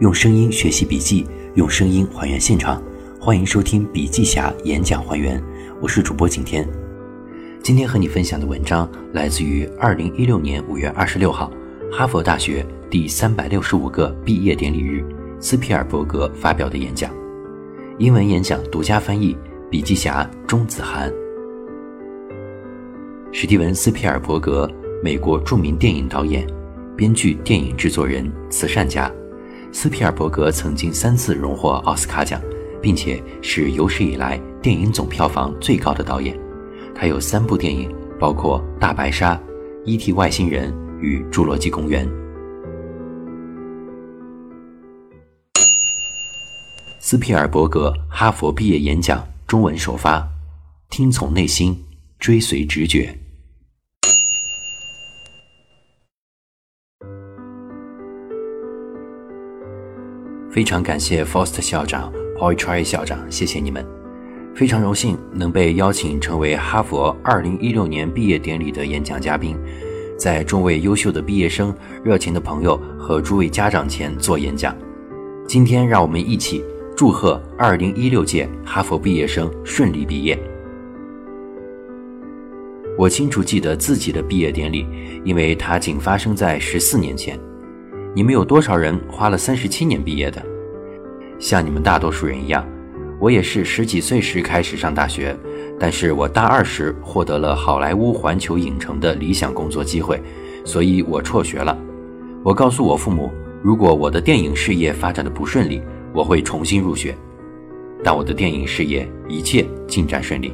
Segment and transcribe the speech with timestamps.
[0.00, 1.26] 用声音学习笔记，
[1.56, 2.82] 用声音还原现场。
[3.20, 5.38] 欢迎收听笔记侠演讲还原，
[5.78, 6.66] 我是主播景天。
[7.62, 11.52] 今天和你分享的文章来自于二零一六年五月二十六号，
[11.92, 15.04] 哈佛大学第三百六十五个毕业典礼日，
[15.38, 17.14] 斯皮尔伯格发表的演讲。
[17.98, 19.36] 英文演讲独家翻译，
[19.70, 21.12] 笔记侠钟子涵。
[23.32, 24.66] 史蒂文·斯皮尔伯格，
[25.04, 26.46] 美国著名电影导演、
[26.96, 29.12] 编剧、电影制作人、慈善家。
[29.72, 32.40] 斯皮尔伯格曾经三次荣获奥斯卡奖，
[32.82, 36.38] 并且是有史以来电影总票房最高的导演。
[36.94, 39.34] 他有三部电影，包括《大白鲨》
[39.86, 40.12] 《E.T.
[40.12, 42.06] 外星人》与《侏罗纪公园》。
[46.98, 50.28] 斯皮尔伯格哈佛毕业演讲中文首发，
[50.90, 51.84] 听从内心，
[52.18, 53.16] 追随直觉。
[60.50, 63.86] 非常感谢 Foster 校长、Poetry 校长，谢谢你们！
[64.52, 69.56] 非常荣幸能被邀请成为哈佛2016年毕业典礼的演讲嘉宾，
[70.18, 74.76] 在众位优秀的毕业生、热情的朋友和诸位家长前做演讲。
[75.46, 76.64] 今天，让我们一起
[76.96, 80.36] 祝贺2016届哈佛毕业生顺利毕业。
[82.98, 84.84] 我清楚记得自己的毕业典礼，
[85.24, 87.38] 因为它仅发生在十四年前。
[88.12, 90.44] 你们有多少人花了三十七年毕业的？
[91.38, 92.66] 像你们大多数人一样，
[93.20, 95.36] 我也是十几岁时开始上大学，
[95.78, 100.20] 但是我大二时获得了好莱坞环球影城的理想工作机会，
[100.64, 101.78] 所以我辍学了。
[102.42, 103.30] 我告诉我父母，
[103.62, 105.80] 如果我的电影事业发展的不顺利，
[106.12, 107.16] 我会重新入学。
[108.02, 110.52] 但我的电影事业一切进展顺利。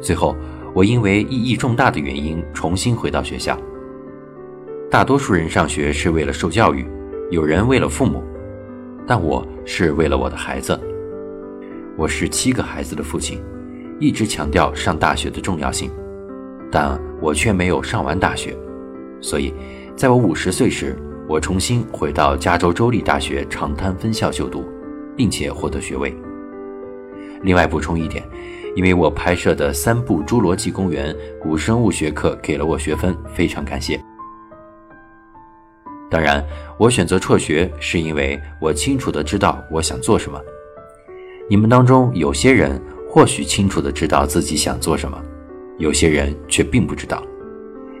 [0.00, 0.34] 最后，
[0.72, 3.54] 我因为意义重大的原因重新回到学校。
[4.90, 6.84] 大多数人上学是为了受教育，
[7.30, 8.24] 有人为了父母，
[9.06, 10.76] 但我是为了我的孩子。
[11.96, 13.40] 我是七个孩子的父亲，
[14.00, 15.92] 一直强调上大学的重要性，
[16.72, 18.52] 但我却没有上完大学。
[19.20, 19.54] 所以，
[19.94, 20.98] 在我五十岁时，
[21.28, 24.64] 我重新回到加州州立大学长滩分校就读，
[25.16, 26.12] 并且获得学位。
[27.42, 28.28] 另外补充一点，
[28.74, 34.02] 因为我拍摄的三部《侏罗纪公园》古生物学课给了我学分，非常感谢。
[36.10, 36.44] 当然，
[36.76, 40.40] 我选择辍学是因为我清楚的知道我想做什么。
[41.48, 45.16] 你们当中有些人或许清楚的知道自己想做什么，
[45.78, 47.22] 有些人却并不知道。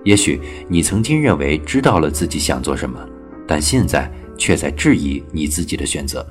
[0.02, 2.98] 也许你曾经认为知道了自己想做什么，
[3.46, 6.26] 但现在却在质疑你自己的选择。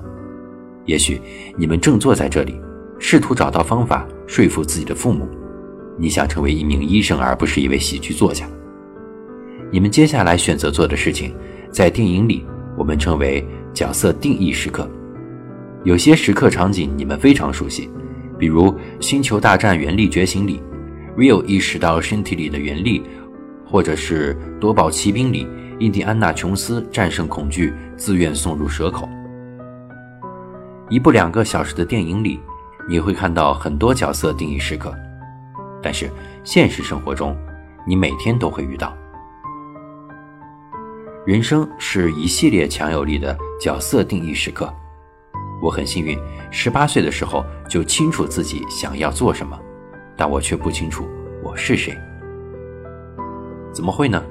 [0.85, 1.21] 也许
[1.55, 2.59] 你们正坐在这里，
[2.99, 5.29] 试图找到方法说服自己的父母，
[5.97, 8.45] 你想成为一名医生而不是一位喜剧作家。
[9.71, 11.33] 你们接下来选择做的事情。
[11.71, 12.45] 在电影里，
[12.77, 14.89] 我们称为角色定义时刻。
[15.83, 17.89] 有些时刻场景你们非常熟悉，
[18.37, 20.61] 比如《星球大战：原力觉醒》里
[21.17, 23.03] ，Rio 意识到身体里的原力，
[23.65, 25.47] 或者是《夺宝奇兵》里，
[25.79, 29.07] 印第安纳琼斯战胜恐惧，自愿送入蛇口。
[30.89, 32.39] 一部两个小时的电影里，
[32.89, 34.93] 你会看到很多角色定义时刻，
[35.81, 36.09] 但是
[36.43, 37.37] 现实生活中，
[37.87, 38.93] 你每天都会遇到。
[41.25, 44.73] 人生是一系列强有力的角色定义时刻。
[45.61, 46.17] 我很幸运，
[46.49, 49.59] 十八岁的时候就清楚自己想要做什么，
[50.15, 51.09] 但我却不清楚
[51.43, 51.93] 我是谁。
[53.73, 54.23] 怎么会呢？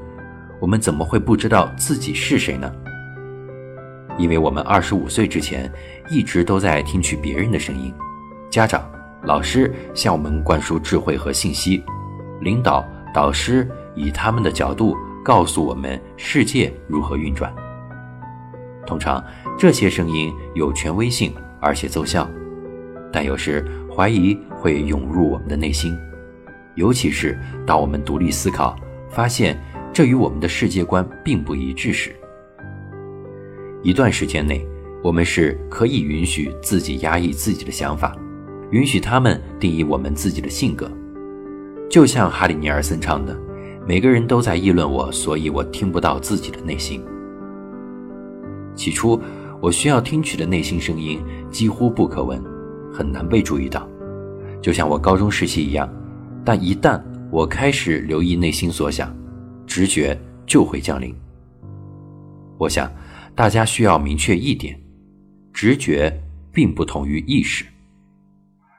[0.58, 2.72] 我们怎么会不知道自己是谁呢？
[4.16, 5.70] 因为我们二十五岁之前
[6.10, 7.94] 一直都在听取别人的声音，
[8.48, 8.90] 家长、
[9.24, 11.84] 老师向我们灌输智慧和信息，
[12.40, 12.82] 领导、
[13.14, 14.96] 导师以他们的角度。
[15.28, 17.54] 告诉我们世界如何运转。
[18.86, 19.22] 通常
[19.58, 22.26] 这些声音有权威性，而且奏效，
[23.12, 23.62] 但有时
[23.94, 25.94] 怀疑会涌入我们的内心，
[26.76, 28.74] 尤其是当我们独立思考，
[29.10, 29.62] 发现
[29.92, 32.10] 这与我们的世界观并不一致时。
[33.82, 34.66] 一段时间内，
[35.04, 38.16] 我们是可以允许自己压抑自己的想法，
[38.70, 40.90] 允许他们定义我们自己的性格，
[41.90, 43.38] 就像哈里尼尔森唱的。
[43.88, 47.02] 每个人都在议论我，所以我听不到自己的内心。
[48.74, 49.18] 起初，
[49.62, 51.18] 我需要听取的内心声音
[51.50, 52.38] 几乎不可闻，
[52.92, 53.88] 很难被注意到，
[54.60, 55.88] 就像我高中时期一样。
[56.44, 59.10] 但一旦我开始留意内心所想，
[59.66, 60.14] 直觉
[60.46, 61.14] 就会降临。
[62.58, 62.92] 我想，
[63.34, 64.78] 大家需要明确一点：
[65.50, 66.12] 直觉
[66.52, 67.64] 并不同于意识，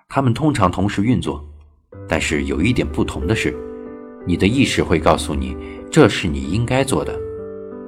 [0.07, 1.43] 它们通常同时运作，
[2.07, 3.57] 但是有一点不同的是。
[4.25, 5.55] 你的意识会告诉你
[5.89, 7.17] 这是你应该做的，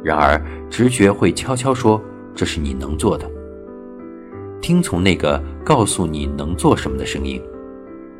[0.04, 2.02] 然而直觉会悄悄说
[2.34, 3.30] 这是你能做的。
[4.62, 7.42] 听从那个告诉你能做什么的声音，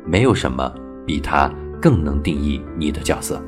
[0.04, 0.72] 没有什么
[1.06, 3.42] 比它更能定义你的角色。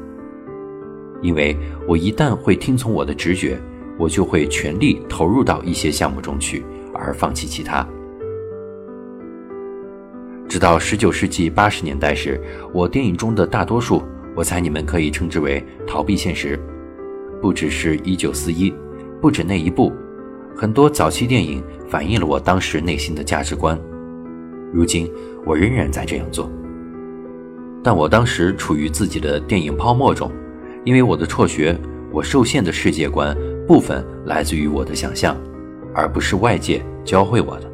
[1.23, 1.57] 因为
[1.89, 3.61] 我一旦会听从我的直觉，
[3.99, 7.87] 我就会全力投入到一些项目中去，而放弃其他。
[10.49, 12.41] 直到十九世纪八十年代时，
[12.73, 14.03] 我电影中的大多数，
[14.35, 16.59] 我猜你们可以称之为逃避现实。
[17.41, 18.73] 不只是一九四一，
[19.21, 19.93] 不止那一部，
[20.57, 23.79] 很多早期电影反映了我当时内心的价值观。
[24.73, 25.11] 如今
[25.45, 26.51] 我仍然在这样做，
[27.83, 30.31] 但我当时处于自己的电影泡沫中，
[30.85, 31.79] 因为我的辍学，
[32.11, 33.37] 我受限的世界观
[33.69, 35.37] 部分来自于我的想象，
[35.95, 37.71] 而不是外界教会我的。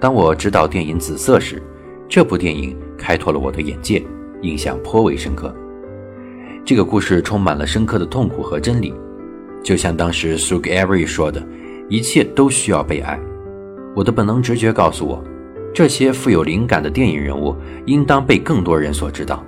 [0.00, 1.62] 当我执导电影《紫色》时，
[2.08, 4.04] 这部电影开拓了我的眼界，
[4.42, 5.54] 印象颇为深刻。
[6.64, 8.92] 这个故事充满了深刻的痛苦和真理，
[9.62, 11.40] 就像当时 Sue Avery 说的
[11.88, 13.18] ：“一切都需要被爱。”
[13.94, 15.22] 我的本能直觉告诉我，
[15.72, 17.56] 这些富有灵感的电影人物
[17.86, 19.44] 应当被更多人所知道。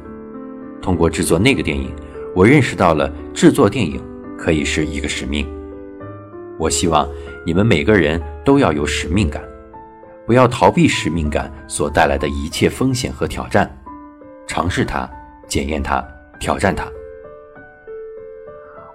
[0.80, 1.90] 通过制作那个电影，
[2.34, 4.00] 我认识到了制作电影
[4.38, 5.46] 可以是一个使命。
[6.58, 7.08] 我希望
[7.44, 9.42] 你们每个人都要有使命感。
[10.26, 13.70] 不要逃避使命感所带来的一切风险和挑战，
[14.48, 15.08] 尝试它，
[15.46, 16.04] 检验它，
[16.40, 16.90] 挑战它。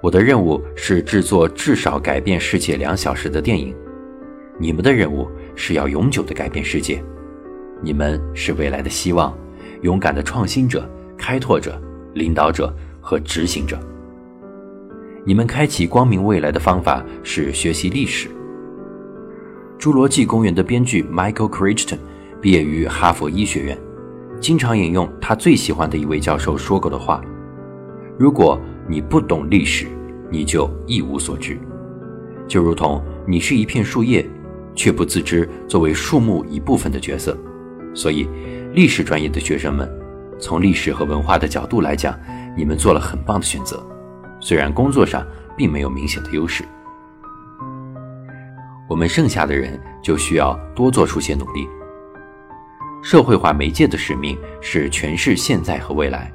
[0.02, 3.74] 我的任务是制作至少改变世界两小时的电影，
[4.60, 7.02] 你们的任务是要永久的改变世界。
[7.82, 9.38] 你们是未来的希望，
[9.82, 11.82] 勇敢的创新者、开拓者、
[12.14, 13.80] 领导者和执行者。
[15.26, 18.28] 你们开启光明未来的方法是学习历史。
[19.80, 22.00] 《侏罗纪公园》的编剧 Michael Crichton
[22.42, 23.78] 毕业于哈佛医学院，
[24.44, 27.22] 经常引用他最喜欢的一位教授说过的话
[28.20, 28.60] ：“如果
[28.90, 29.88] 你不懂历史，
[30.30, 31.58] 你就一无所知。
[32.46, 34.30] 就如同你是一片树叶，
[34.76, 37.38] 却不自知作为树木一部分的角色。
[37.94, 38.28] 所以，
[38.74, 39.90] 历史专业的学生们，
[40.38, 42.14] 从历史和文化的角度来讲，
[42.58, 43.82] 你们做了很棒的选择，
[44.42, 45.26] 虽然工作上
[45.56, 46.66] 并没有明显的优势。”
[48.90, 51.66] 我们剩下的人就需要多做出些努力。
[53.04, 56.32] 社会化媒介的使命是诠释现在和未来，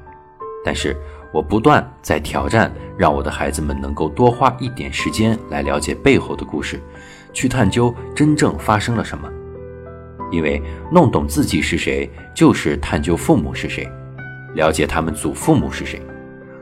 [0.62, 0.94] 但是
[1.32, 6.78] 我不断在挑战，让我的孩子们能够多花一点时间来了解背后的故事，
[7.32, 9.26] 去探究真正发生了什么。
[10.30, 10.62] 因为
[10.92, 13.90] 弄懂自己是谁，就是探究父母是谁，
[14.54, 16.02] 了解他们祖父母是谁，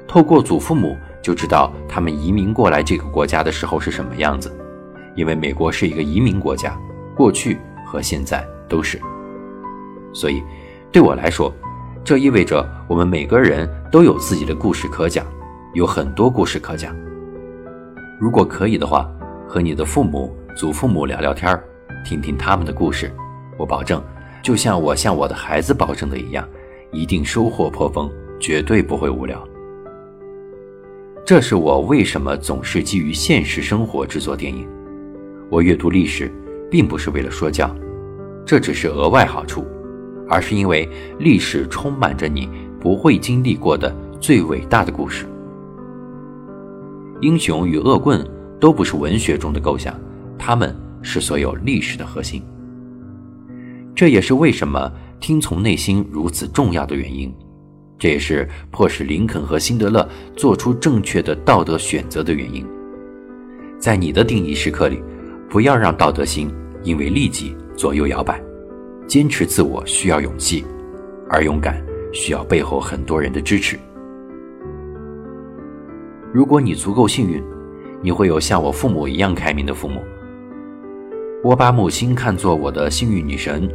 [0.06, 4.56] 透过祖父母就知道他们移民过来这个国家的时候是什么样子。
[5.16, 6.78] 因为美国是一个移民国家，
[7.16, 9.00] 过去和现在都是。
[10.12, 10.42] 所以，
[10.90, 11.52] 对我来说，
[12.04, 15.26] 这意味着我们每个人都有自己的故事可讲，
[15.74, 16.94] 有很多故事可讲。
[18.18, 19.10] 如果可以的话，
[19.46, 21.62] 和你的父母、祖父母聊聊天儿，
[22.04, 23.12] 听听他们的故事，
[23.58, 24.02] 我保证，
[24.42, 26.48] 就像我向我的孩子保证的一样，
[26.92, 28.10] 一定收获颇丰，
[28.40, 29.46] 绝对不会无聊。
[31.24, 34.66] 这是我为什么总是基于现实生活制作电影。
[35.50, 36.32] 我阅读历史，
[36.70, 37.68] 并不是为了说教，
[38.44, 39.66] 这只是额外好处，
[40.28, 40.88] 而是因为
[41.18, 42.48] 历史充满着你
[42.80, 45.26] 不会经历过的最伟大的故事。
[47.20, 48.26] 英雄与恶棍
[48.60, 49.98] 都不是文学中的构想，
[50.38, 52.42] 他们是所有历史的核心。
[53.94, 57.34] 这也是为什么听从内心如此重要的原因，
[57.98, 62.66] 这也是迫使林肯和辛德勒做出正确的道德选择的原因。
[63.78, 65.02] 在你的定义时刻里。
[65.48, 66.52] 不要让道德心
[66.82, 68.42] 因为利己左右摇摆，
[69.06, 70.64] 坚持自我需要勇气，
[71.28, 71.80] 而勇敢
[72.12, 73.78] 需要背后很多人的支持。
[76.32, 77.42] 如果你足够幸运，
[78.02, 80.02] 你会有像我父母一样开明的父母。
[81.42, 83.68] 我把母亲看作我的幸运女神。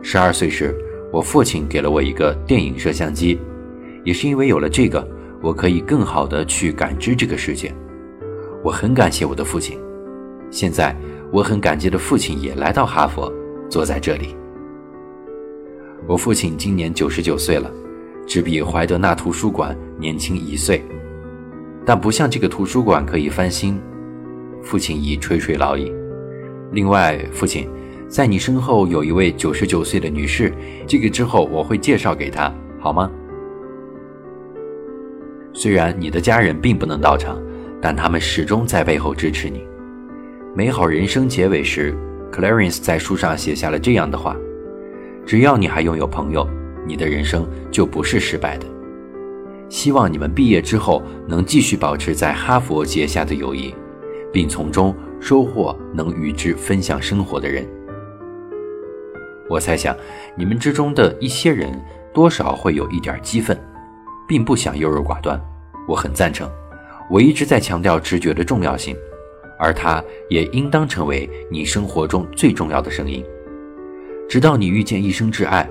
[0.00, 0.74] 十二岁时，
[1.12, 3.38] 我父亲给了我一个电影摄像机，
[4.04, 5.06] 也是因为有了这个，
[5.42, 7.74] 我可以更好的去感知这个世界。
[8.62, 9.78] 我很感谢我的父亲。
[10.50, 10.96] 现在
[11.32, 13.30] 我很感激的父亲也来到哈佛，
[13.68, 14.36] 坐在这里。
[16.08, 17.70] 我父亲今年九十九岁了，
[18.26, 20.82] 只比怀德纳图书馆年轻一岁，
[21.84, 23.78] 但不像这个图书馆可以翻新。
[24.62, 25.92] 父亲已垂垂老矣。
[26.72, 27.68] 另外，父亲，
[28.08, 30.50] 在你身后有一位九十九岁的女士，
[30.86, 32.50] 这个之后我会介绍给她，
[32.80, 33.10] 好吗？
[35.52, 37.38] 虽然你的家人并不能到场，
[37.82, 39.62] 但他们始终在背后支持你。
[40.54, 41.94] 美好人生结尾时
[42.32, 44.34] ，Clarence 在书上写下了这样的话
[45.28, 46.48] ：“只要你还拥有朋友，
[46.86, 48.64] 你的人生就不是失败的。
[49.68, 53.74] 希望你们毕业之后能继续保持在哈佛结下的友谊，
[54.32, 57.68] 并从中收获能与之分享生活的人。
[59.50, 59.94] 我猜想，
[60.34, 61.78] 你们之中的一些人
[62.14, 63.54] 多少会有一点激愤，
[64.26, 65.38] 并不想优柔寡断。
[65.86, 66.50] 我很赞成，
[67.10, 68.96] 我一直在强调直觉的重要性，
[69.58, 73.22] 而它也应当成为你生活中最重要的声音，
[74.28, 75.68] 直到你遇见一生挚爱。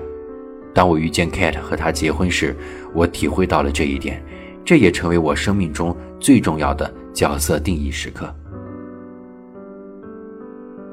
[0.74, 2.56] 当我遇见 Kate 和他结婚时，
[2.92, 4.22] 我体会到了这一点，
[4.64, 8.34] 这也成为我生命中最重要的角色定义时刻。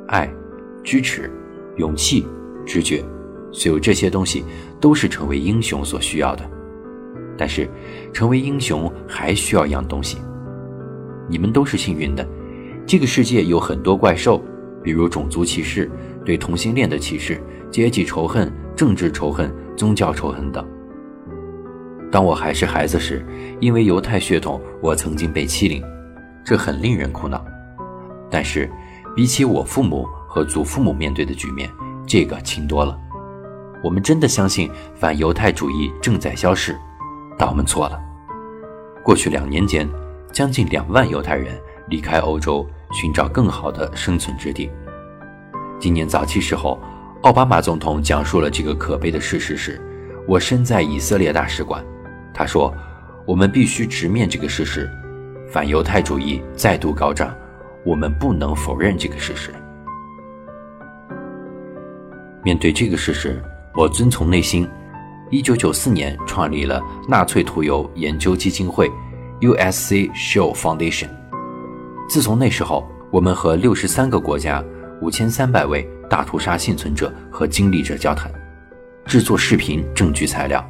[0.07, 0.31] 爱、
[0.83, 1.29] 支持、
[1.77, 2.25] 勇气。
[2.67, 3.05] 直觉，
[3.51, 4.43] 所有这些东西
[4.81, 6.43] 都是成为英雄所需要的。
[7.37, 7.69] 但是，
[8.11, 10.17] 成为英雄还需要一样东西。
[11.29, 12.27] 你们都是幸运的。
[12.87, 14.43] 这个世界有很多怪兽，
[14.85, 15.89] 比如种族歧视、
[16.23, 20.63] 对同性恋的歧视、阶级仇恨、政治仇恨、宗教仇恨等。
[22.11, 23.25] 当我还是孩子时，
[23.59, 25.83] 因为犹太血统，我曾经被欺凌，
[26.45, 27.43] 这很令人苦恼。
[28.29, 28.69] 但是，
[29.15, 31.67] 比起我父母和祖父母面对的局面，
[32.05, 32.95] 这个轻多了。
[33.83, 36.77] 我们真的相信反犹太主义正在消逝，
[37.39, 37.99] 但我们错了。
[39.03, 39.89] 过去两年间，
[40.31, 44.71] 将近两万犹太人离开欧洲，寻找更好的生存之地。
[45.79, 46.79] 今年早期时候，
[47.23, 49.81] 奥巴马总统讲述了这个可悲的事实时，
[50.27, 51.83] 我身在以色列大使馆。
[52.33, 52.73] 他说
[53.25, 54.89] ：“我们必须直面这个事实，
[55.49, 57.33] 反犹太主义再度高涨，
[57.83, 59.53] 我们不能否认这个事实。”
[62.43, 63.41] 面对这个事实，
[63.73, 64.67] 我遵从内心。
[65.31, 68.91] 一九九四年创立了纳粹屠油研究基金会
[69.41, 70.07] （U.S.C.
[70.09, 71.09] Show Foundation）。
[72.07, 74.63] 自从那时候，我们和六十三个国家、
[75.01, 78.31] 五千三百位大屠杀幸存者和经历者交谈，
[79.05, 80.63] 制作视频证据材料。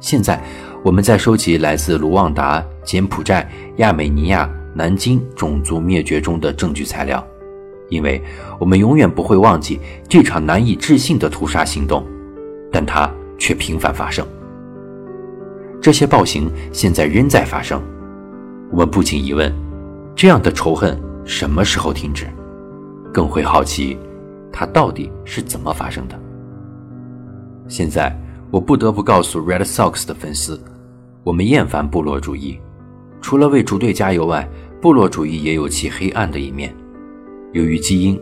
[0.00, 0.40] 现在，
[0.84, 7.24] 我们在收集来自卢旺达、柬埔寨、亚美尼亚、南京种族灭绝中的证据材料。
[7.90, 8.22] 因为
[8.60, 12.06] 我们永远不会忘记这场难以置信的屠杀行动，
[12.70, 14.26] 但它却频繁发生。
[15.80, 17.82] 这些暴行现在仍在发生。
[18.70, 19.52] 我们不仅疑问，
[20.18, 22.26] 这样的仇恨什么时候停止，
[23.14, 23.96] 更会好奇，
[24.52, 26.18] 它到底是怎么发生的。
[27.68, 28.12] 现在，
[28.50, 30.60] 我不得不告诉 Red Sox 的粉丝，
[31.22, 32.58] 我们厌烦部落主义。
[33.22, 34.50] 除了为主队加油外，
[34.82, 36.74] 部落主义也有其黑暗的一面。
[37.52, 38.20] 由于基因，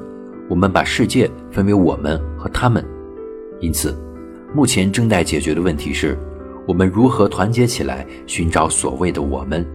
[0.51, 2.85] 我们把世界分为我们和他们，
[3.59, 3.97] 因此，
[4.55, 6.19] 目前正在解决的问题是：
[6.69, 9.67] 我们如何团结起来寻找所谓的我们？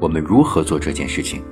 [0.00, 1.42] 我们如何做这件事情？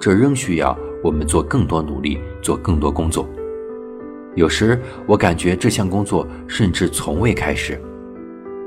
[0.00, 3.28] 这仍需要我们做更多努力，做更多工作。
[4.34, 7.80] 有时我感觉这项工作甚至从未开始。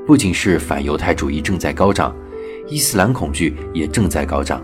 [0.06, 2.14] 不仅是反犹太主义正在高涨，
[2.68, 4.62] 伊斯兰恐惧也正在高涨。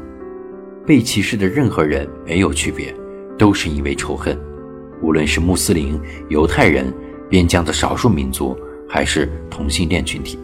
[0.86, 2.94] 被歧视的任何人没有区别，
[3.38, 4.38] 都是因为仇恨，
[5.02, 6.92] 无论是穆斯林、犹太人、
[7.28, 8.56] 边疆的少数民族，
[8.88, 10.38] 还是同性恋群体。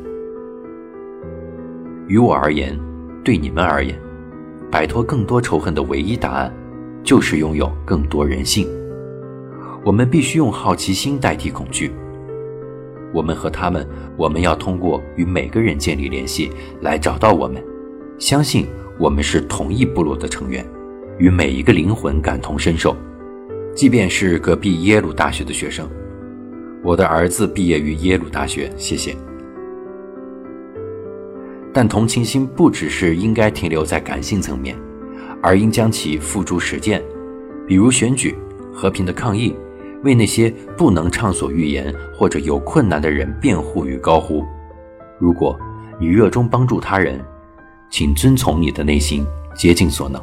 [2.07, 2.79] 于我而言，
[3.25, 3.99] 对你们而言，
[4.71, 6.55] 摆脱更多仇恨的唯一答案，
[7.03, 8.69] 就是拥有更多人性。
[9.83, 11.91] 我们必须用好奇心代替恐惧。
[13.13, 16.51] 我们和他们，我们要通过与每个人建立联系
[16.83, 17.61] 来找到我们，
[18.19, 18.67] 相信。
[18.97, 20.65] 我们是同一部落的成员，
[21.19, 22.97] 与每一个灵魂感同身受，
[23.75, 25.91] 即便是隔壁耶鲁大学的学生。
[26.81, 29.17] 我的儿子毕业于耶鲁大学，谢谢。
[31.75, 34.79] 但同情心不只是应该停留在感性层面，
[35.43, 37.03] 而应将其付诸实践，
[37.67, 38.35] 比如选举、
[38.73, 39.57] 和平的抗议，
[40.05, 44.45] 为那些不能畅所欲言或者有困难的人辩护与高呼。
[45.19, 45.59] 如果
[45.99, 47.21] 你热衷帮助他人，
[47.91, 49.27] 请遵从你的内心，
[49.57, 50.23] 竭尽所能。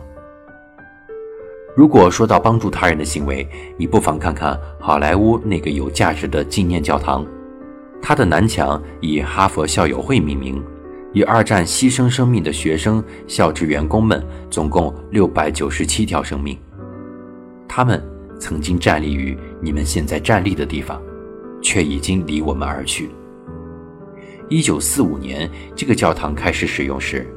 [1.75, 3.46] 如果说到帮助他人的行为，
[3.77, 7.25] 你不妨看看好莱坞那个有价值的纪念教堂，
[8.01, 10.62] 它的南墙以哈佛校友会命名，
[11.13, 16.58] 以二战牺牲生命的学生、校职员工们总共六百九十七条生命，
[17.68, 18.01] 他们
[18.39, 21.01] 曾经站立于你们现在站立的地方，
[21.62, 23.10] 却已经离我们而去。
[24.48, 27.27] 一九四五年，这个教堂开始使用时。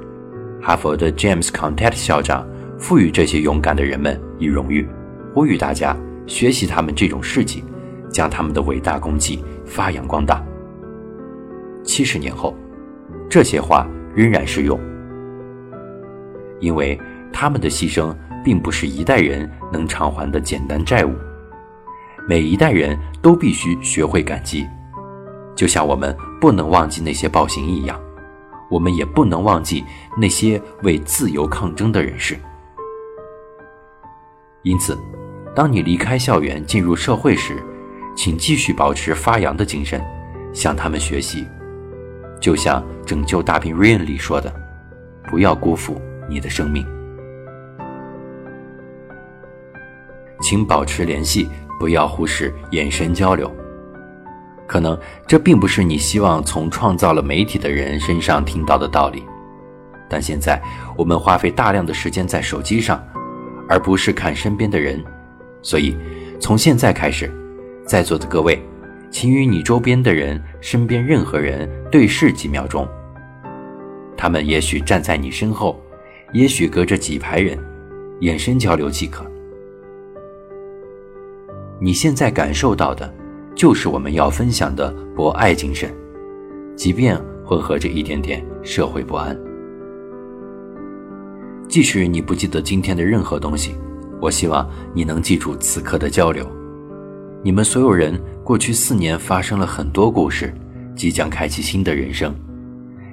[0.61, 4.89] 哈佛的 James Contet 校长赋予这些勇敢的人们以荣誉，
[5.35, 7.63] 呼吁大家学习他们这种事迹，
[8.11, 10.43] 将他们的伟大功绩发扬光大。
[11.83, 12.57] 七十年后，
[13.35, 14.79] 这些话仍然适用，
[16.61, 16.97] 因为
[17.33, 18.15] 他们的牺牲
[18.45, 21.13] 并不是一代人能偿还的简单债务，
[22.29, 24.65] 每一代人都必须学会感激，
[25.57, 28.01] 就像我们不能忘记那些暴行一样。
[28.71, 29.85] 我们也不能忘记
[30.17, 32.39] 那些为自由抗争的人士。
[34.63, 34.97] 因此，
[35.57, 37.61] 当你离开校园进入社会时，
[38.15, 40.01] 请继续保持发扬的精神，
[40.53, 41.45] 向他们学习。
[42.45, 44.53] 就像《拯救大兵瑞恩》里说的
[45.31, 45.99] ：“不要辜负
[46.29, 46.87] 你的生命。”
[50.43, 51.49] 请保持联系，
[51.81, 53.51] 不要忽视眼神交流。
[54.67, 59.25] 可能这并不是你希望从创造了媒体的人身上听到的道理，
[60.07, 60.61] 但现在
[60.99, 63.03] 我们花费大量的时间在手机上，
[63.71, 65.03] 而不是看身边的人。
[65.63, 65.97] 所以，
[66.39, 67.33] 从现在开始，
[67.87, 68.63] 在座的各位，
[69.15, 72.85] 请与你周边的人、身边任何人对视几秒钟。
[74.17, 75.81] 他们也许站在你身后，
[76.33, 77.57] 也许隔着几排人，
[78.23, 79.25] 眼神交流即可。
[81.81, 83.09] 你现在感受到的。
[83.55, 85.89] 就是我们要分享的博爱精神，
[86.75, 87.17] 即便
[87.47, 89.39] 混合着一点点社会不安。
[91.69, 93.77] 即使你不记得今天的任何东西，
[94.21, 96.45] 我希望你能记住此刻的交流。
[97.45, 100.53] 你们所有人过去四年发生了很多故事，
[100.95, 102.35] 即将开启新的人生。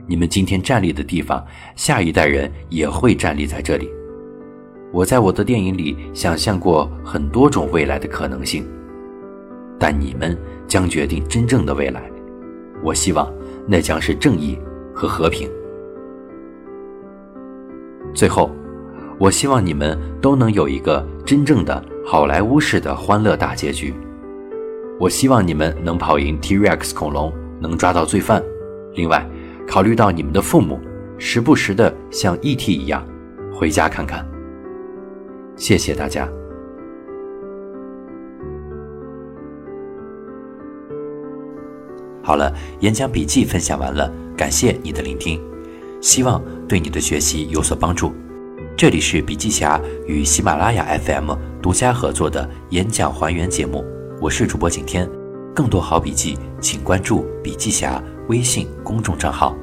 [0.05, 1.41] 你们今天站立的地方，
[1.73, 3.89] 下一代人也会站立在这里。
[4.91, 8.67] 我在我的电影里想象过很多种未来的可能性。
[9.79, 12.03] 但你们将决定真正的未来，
[12.83, 13.31] 我希望
[13.65, 14.59] 那将是正义
[14.93, 15.49] 和和平。
[18.13, 18.51] 最后，
[19.17, 23.93] 我希望你们都能有一个真正的好莱坞式的欢乐大结局。
[25.01, 28.39] 我希望你们能跑赢 T-Rex 恐龙，能抓到罪犯。
[28.93, 29.27] 另外，
[29.67, 30.79] 考虑到你们的父母，
[31.17, 32.71] 时不时的像 E.T.
[32.71, 33.03] 一样
[33.51, 34.23] 回家看看。
[35.55, 36.29] 谢谢大家。
[42.21, 45.41] 好了，演讲笔记分享完了，感谢你的聆听，
[45.99, 48.13] 希望对你的学习有所帮助。
[48.77, 53.83] 这里是笔记侠与喜马拉雅 FM 独家合作的演讲还原节目，
[54.21, 55.09] 我是主播景天。
[55.55, 59.57] 更多好笔记，请关注笔记侠微信公众账号。